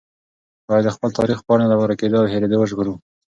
باید 0.67 0.83
د 0.85 0.89
خپل 0.95 1.09
تاریخ 1.19 1.39
پاڼې 1.47 1.65
له 1.71 1.75
ورکېدو 1.81 2.17
او 2.21 2.25
هېرېدو 2.33 2.57
وژغورو. 2.59 2.93